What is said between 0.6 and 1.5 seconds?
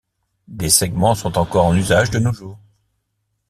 segments sont